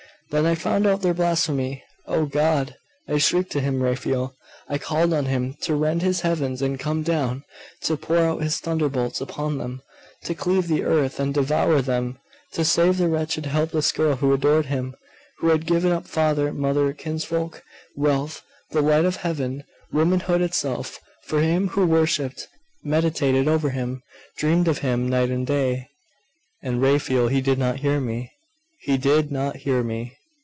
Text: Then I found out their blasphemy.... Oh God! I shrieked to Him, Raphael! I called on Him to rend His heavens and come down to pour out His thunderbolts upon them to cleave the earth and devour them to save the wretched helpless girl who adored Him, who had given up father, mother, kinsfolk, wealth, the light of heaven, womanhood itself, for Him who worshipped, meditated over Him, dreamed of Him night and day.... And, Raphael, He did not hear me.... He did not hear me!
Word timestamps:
Then 0.31 0.45
I 0.45 0.55
found 0.55 0.87
out 0.87 1.01
their 1.01 1.13
blasphemy.... 1.13 1.83
Oh 2.07 2.25
God! 2.25 2.77
I 3.05 3.17
shrieked 3.17 3.51
to 3.51 3.59
Him, 3.59 3.83
Raphael! 3.83 4.37
I 4.69 4.77
called 4.77 5.13
on 5.13 5.25
Him 5.25 5.55
to 5.63 5.75
rend 5.75 6.03
His 6.03 6.21
heavens 6.21 6.61
and 6.61 6.79
come 6.79 7.03
down 7.03 7.43
to 7.81 7.97
pour 7.97 8.19
out 8.19 8.41
His 8.41 8.57
thunderbolts 8.59 9.19
upon 9.19 9.57
them 9.57 9.81
to 10.23 10.33
cleave 10.33 10.69
the 10.69 10.85
earth 10.85 11.19
and 11.19 11.33
devour 11.33 11.81
them 11.81 12.17
to 12.53 12.63
save 12.63 12.97
the 12.97 13.09
wretched 13.09 13.45
helpless 13.45 13.91
girl 13.91 14.15
who 14.15 14.31
adored 14.31 14.67
Him, 14.67 14.95
who 15.39 15.49
had 15.49 15.65
given 15.65 15.91
up 15.91 16.07
father, 16.07 16.53
mother, 16.53 16.93
kinsfolk, 16.93 17.61
wealth, 17.97 18.41
the 18.69 18.81
light 18.81 19.03
of 19.03 19.17
heaven, 19.17 19.65
womanhood 19.91 20.39
itself, 20.39 20.97
for 21.25 21.41
Him 21.41 21.67
who 21.67 21.85
worshipped, 21.85 22.47
meditated 22.85 23.49
over 23.49 23.71
Him, 23.71 24.01
dreamed 24.37 24.69
of 24.69 24.77
Him 24.77 25.09
night 25.09 25.29
and 25.29 25.45
day.... 25.45 25.89
And, 26.63 26.81
Raphael, 26.81 27.27
He 27.27 27.41
did 27.41 27.57
not 27.59 27.81
hear 27.81 27.99
me.... 27.99 28.31
He 28.79 28.97
did 28.97 29.29
not 29.29 29.57
hear 29.57 29.83
me! 29.83 30.19